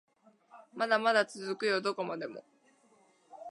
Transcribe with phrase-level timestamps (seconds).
[0.73, 2.43] まだまだ続くよどこまでも